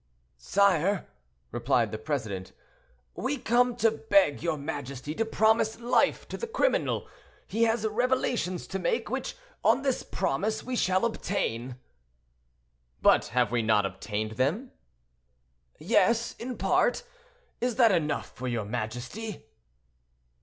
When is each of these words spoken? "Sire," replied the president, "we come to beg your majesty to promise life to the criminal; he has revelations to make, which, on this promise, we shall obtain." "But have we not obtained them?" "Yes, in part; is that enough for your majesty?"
"Sire," 0.39 1.05
replied 1.51 1.91
the 1.91 1.99
president, 1.99 2.53
"we 3.13 3.37
come 3.37 3.75
to 3.75 3.91
beg 3.91 4.41
your 4.41 4.57
majesty 4.57 5.13
to 5.13 5.23
promise 5.25 5.79
life 5.79 6.27
to 6.29 6.37
the 6.37 6.47
criminal; 6.47 7.07
he 7.45 7.65
has 7.65 7.85
revelations 7.85 8.65
to 8.65 8.79
make, 8.79 9.11
which, 9.11 9.35
on 9.63 9.83
this 9.83 10.01
promise, 10.01 10.63
we 10.63 10.75
shall 10.75 11.05
obtain." 11.05 11.75
"But 13.03 13.27
have 13.27 13.51
we 13.51 13.61
not 13.61 13.85
obtained 13.85 14.37
them?" 14.37 14.71
"Yes, 15.77 16.33
in 16.39 16.57
part; 16.57 17.03
is 17.59 17.75
that 17.75 17.91
enough 17.91 18.31
for 18.35 18.47
your 18.47 18.65
majesty?" 18.65 19.45